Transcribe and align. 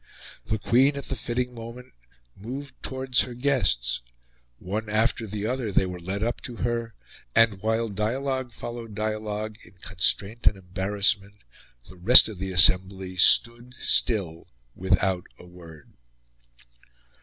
The 0.47 0.57
Queen, 0.57 0.95
at 0.95 1.05
the 1.09 1.15
fitting 1.15 1.53
moment, 1.53 1.93
moved 2.35 2.73
towards 2.81 3.19
her 3.21 3.35
guests; 3.35 4.01
one 4.57 4.89
after 4.89 5.27
the 5.27 5.45
other 5.45 5.71
they 5.71 5.85
were 5.85 5.99
led 5.99 6.23
up 6.23 6.41
to 6.41 6.55
her; 6.55 6.95
and, 7.35 7.61
while 7.61 7.87
dialogue 7.87 8.51
followed 8.51 8.95
dialogue 8.95 9.59
in 9.63 9.73
constraint 9.73 10.47
and 10.47 10.57
embarrassment, 10.57 11.43
the 11.87 11.97
rest 11.97 12.27
of 12.27 12.39
the 12.39 12.51
assembly 12.51 13.15
stood 13.15 13.75
still, 13.77 14.47
without 14.75 15.27
a 15.37 15.45
word. 15.45 15.93